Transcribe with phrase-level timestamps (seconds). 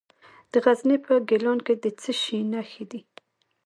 [0.51, 3.01] د غزني په ګیلان کې د څه شي نښې دي؟